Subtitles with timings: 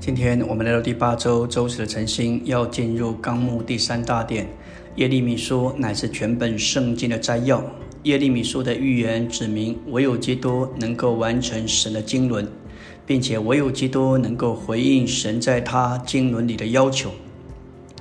[0.00, 4.48] 今天我们来到第八周周四的晨星，要进入纲目第三大殿。
[4.96, 7.62] 耶利米书乃是全本圣经的摘要。
[8.04, 12.48] 耶利米书的预言指明，唯有基督能够完成神的经纶，
[13.04, 17.10] 并且唯有基督能够回应神在他经纶里的要求。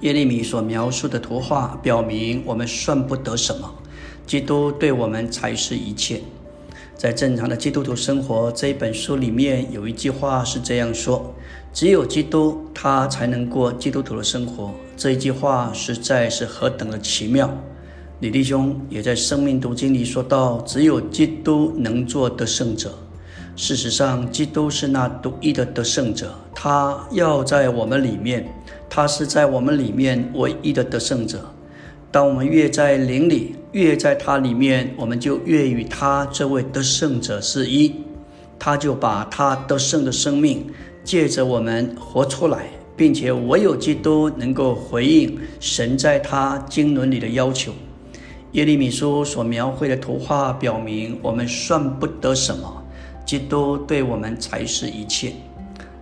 [0.00, 3.72] 耶利米所描述的图画表明，我们算不得什么，
[4.26, 6.20] 基督对我们才是一切。
[6.96, 11.34] 在正常的基督徒生活这一本书里面有一句话是这样说
[11.72, 17.50] ：“只有基督，他才能过基督徒的生活。”这一句话实在是何等的奇妙！
[18.20, 22.94] 李弟兄也在生命读经里说到：“只有基督能做得胜者。”
[23.56, 28.48] 事实上，基督是那独一的得胜者，他要在我们里面，
[28.88, 31.44] 他是在我们里面唯一的得胜者。
[32.10, 37.92] 当我们越在灵里，越在他里面，我们就越与他这位得胜者是一。
[38.56, 40.64] 他就把他得胜的生命
[41.02, 47.72] 借着我们活出来，并且唯有基督能够回应神在他经纶里的要求。
[48.52, 52.80] 耶利米书所描绘的图画表明，我们算不得什么，
[53.26, 55.32] 基督对我们才是一切。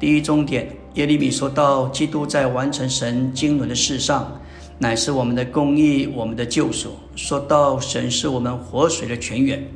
[0.00, 4.40] 第一终点，耶利米说到，基督在完成神经纶的事上。
[4.80, 6.90] 乃是我们的公义，我们的救赎。
[7.16, 9.68] 说到神是我们活水的泉源，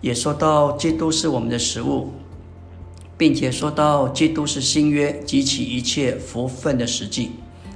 [0.00, 2.12] 也说到基督是我们的食物，
[3.18, 7.32] 并且说到基督是新约及其一切福分的实际。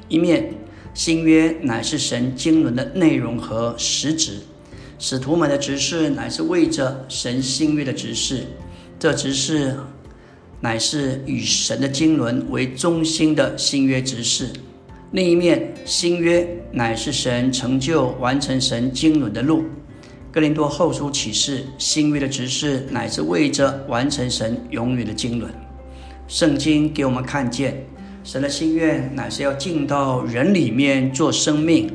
[0.08, 0.54] 一面，
[0.94, 4.38] 新约乃是神经纶的内容和实质，
[5.00, 8.46] 使徒们的执事乃是为着神新约的执事，
[9.00, 9.76] 这执事
[10.60, 14.48] 乃是以神的经纶为中心的新约执事。
[15.10, 19.64] 另一面，新约乃是神成就完成神经纶的路。
[20.30, 25.48] 哥林多后书启示，新约的执事乃是为着完成神永远的经纶。
[26.26, 27.82] 圣经给我们看见，
[28.22, 31.90] 神的心愿乃是要进到人里面做生命，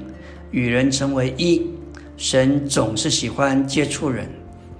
[0.50, 1.62] 与人成为一。
[2.18, 4.28] 神总是喜欢接触人，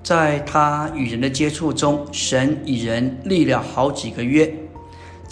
[0.02, 4.52] 在他与人的接触中，神与人立了好几个约。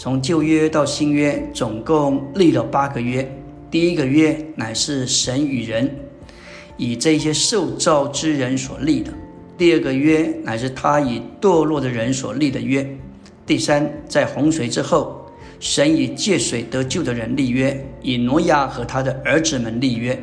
[0.02, 3.24] 从旧约到新约，总共立了八个约。
[3.70, 5.88] 第一个约乃是神与人
[6.76, 9.12] 以这些受造之人所立的；
[9.56, 12.84] 第二个约乃是他以堕落的人所立的约；
[13.46, 15.24] 第三，在洪水之后，
[15.60, 20.16] 神以借水得救的人立约，以挪亚和他的儿子们立约；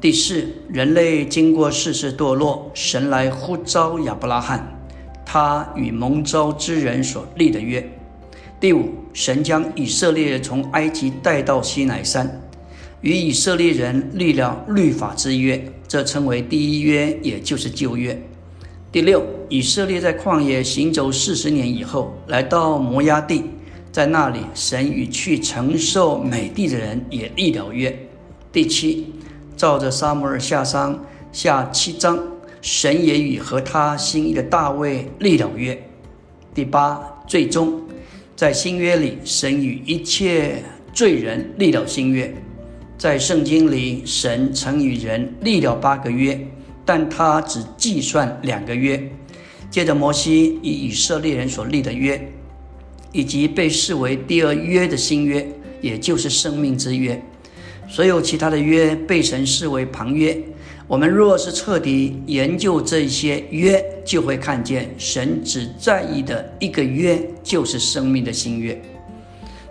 [0.00, 4.66] 第四，人类经过世事堕落，神来呼召亚伯拉罕，
[5.26, 7.86] 他与蒙召之人所立的约。
[8.64, 12.40] 第五，神将以色列从埃及带到西乃山，
[13.02, 18.18] 与以色列人立了律法之约，这称为第一约，也就是旧约。
[18.90, 23.44] 第六，以色列在旷野行走四十年以后，来到摩押地，
[23.92, 27.94] 在那里，神与去承受美地的人也立了约。
[28.50, 29.12] 第七，
[29.58, 32.18] 照着撒母耳下商下七章，
[32.62, 35.78] 神也与和他心意的大卫立了约。
[36.54, 36.98] 第八，
[37.28, 37.78] 最终。
[38.36, 40.62] 在新约里，神与一切
[40.92, 42.26] 罪人立了新约；
[42.98, 46.38] 在圣经里，神曾与人立了八个约，
[46.84, 49.00] 但他只计算两个约。
[49.70, 52.32] 接着，摩西以以色列人所立的约，
[53.12, 55.46] 以及被视为第二约的新约，
[55.80, 57.22] 也就是生命之约。
[57.88, 60.36] 所有其他的约被神视为旁约。
[60.86, 68.78] 我们若是彻底研究这些约，就会看见神只在意的一个约，就是生命的新约。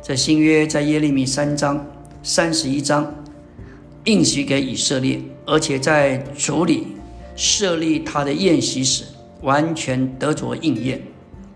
[0.01, 1.85] 这新约在耶利米三章、
[2.23, 3.13] 三十一章
[4.05, 6.87] 应许给以色列，而且在主里
[7.35, 9.03] 设立他的宴席时，
[9.41, 10.99] 完全得着应验。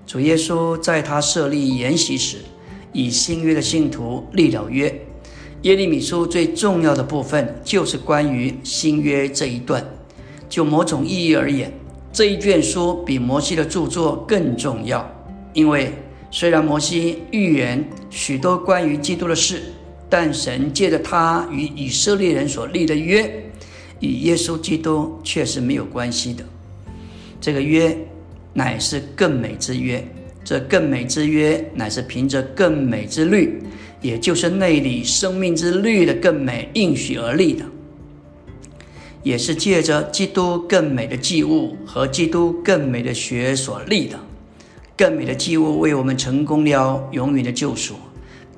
[0.05, 2.37] 主耶稣在他设立筵席时，
[2.93, 5.06] 以新约的信徒立了约。
[5.63, 9.83] 耶利米书最重要的部分就是关于新约这一段。
[10.47, 11.71] 就某种意义而言，
[12.13, 15.09] 这一卷书比摩西的著作更重要，
[15.53, 15.91] 因为
[16.31, 19.61] 虽然摩西预言许多关于基督的事，
[20.09, 23.29] 但神借着他与以色列人所立的约，
[23.99, 26.45] 与耶稣基督却是没有关系的。
[27.41, 27.97] 这个约
[28.53, 30.01] 乃是更美之约，
[30.45, 33.61] 这更美之约乃是凭着更美之律。
[34.01, 37.65] 也就是内里生命之绿的更美应许而立的，
[39.23, 44.19] 也是借着基督更美的祭物和基督更美的血所立的。
[44.95, 47.95] 更美的祭物为我们成功了永远的救赎，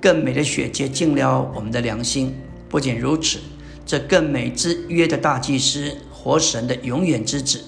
[0.01, 2.33] 更美的血洁净了我们的良心。
[2.67, 3.39] 不仅如此，
[3.85, 7.61] 这更美之约的大祭司，活神的永远之子，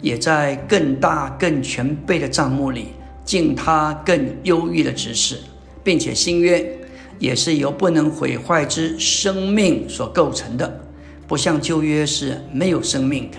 [0.00, 2.88] 也在更大更全备的帐幕里
[3.24, 5.38] 尽他更优越的指示。
[5.82, 6.78] 并且新约
[7.20, 10.80] 也是由不能毁坏之生命所构成的，
[11.28, 13.36] 不像旧约是没有生命的。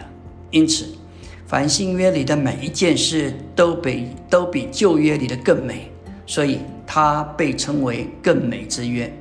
[0.51, 0.85] 因此，
[1.47, 5.91] 凡新约里的每一件事都比都比旧约里的更美，
[6.25, 9.11] 所以它被称为更美之约。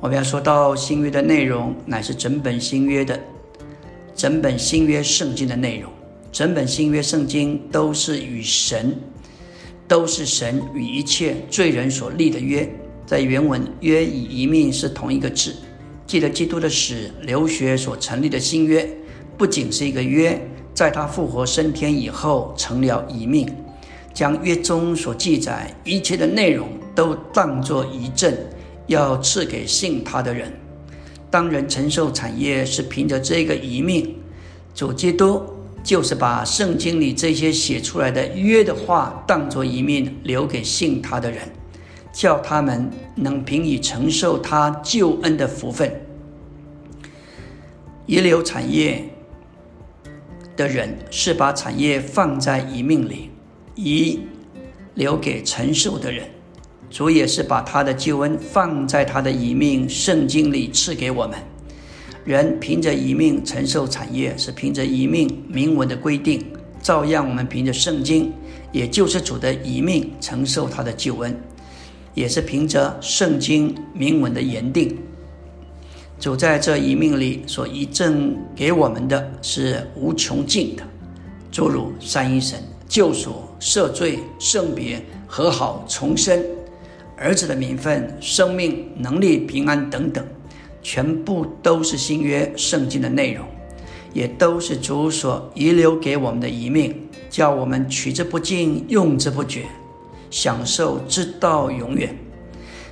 [0.00, 3.20] 我们要说到新约的内容，乃是整本新约的
[4.14, 5.92] 整本新约圣经的内容。
[6.32, 8.96] 整本新约圣经都是与神，
[9.86, 12.68] 都是神与一切罪人所立的约。
[13.06, 15.54] 在原文“约”与“一命”是同一个字。
[16.06, 18.88] 记得基督的死、流血所成立的新约，
[19.38, 20.40] 不仅是一个约，
[20.74, 23.48] 在他复活升天以后成了一命，
[24.12, 28.32] 将约中所记载一切的内容都当作一证，
[28.86, 30.52] 要赐给信他的人。
[31.30, 34.16] 当人承受产业是凭着这个一命，
[34.74, 35.42] 主基督。
[35.82, 41.40] 就是把圣经里这些写出来的约的话当作一命留给信他的人，
[42.14, 45.92] 叫他们能凭以承受他救恩的福分。
[48.06, 49.04] 遗留产业
[50.56, 53.30] 的人是把产业放在遗命里，
[53.74, 54.20] 遗
[54.94, 56.24] 留给承受的人，
[56.88, 61.36] 主也是把他的救恩放在他的遗命圣经里赐给我们。
[62.24, 66.38] 人凭着一命承受产业，是凭着一命明文的规定；
[66.80, 68.32] 照样，我们凭着圣经，
[68.70, 71.36] 也就是主的一命承受他的救恩，
[72.14, 74.96] 也是凭着圣经明文的言定。
[76.18, 80.82] 主在这一命里所遗赠给我们的是无穷尽的，
[81.50, 82.58] 诸如三一神、
[82.88, 86.42] 救赎、赦罪、圣别、和好、重生、
[87.16, 90.24] 儿子的名分、生命、能力、平安等等。
[90.86, 93.46] 全部都是新约圣经的内容，
[94.12, 96.94] 也都是主所遗留给我们的遗命，
[97.30, 99.64] 叫我们取之不尽，用之不绝，
[100.34, 102.12] 享受直到永远。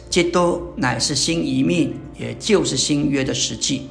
[0.09, 3.89] 基督乃是新遗命，也就是新约的实际，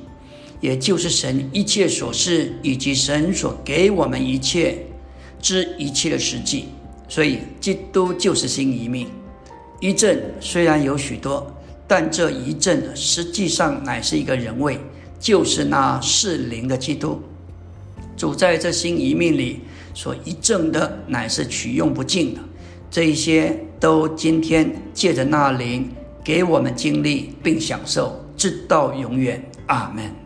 [0.61, 4.85] 也就是神一切所事以及神所给我们一切
[5.41, 6.69] 之一切的实际。
[7.09, 9.09] 所以，基督就是新遗命。
[9.81, 11.45] 一阵虽然有许多。
[11.87, 14.79] 但这一阵实际上乃是一个人位，
[15.19, 17.21] 就是那是灵的基督。
[18.15, 19.59] 主在这新一命里
[19.93, 22.39] 所一证的，乃是取用不尽的。
[22.91, 25.89] 这一些都今天借着那灵
[26.21, 29.41] 给我们经历并享受，直到永远。
[29.67, 30.20] 阿门。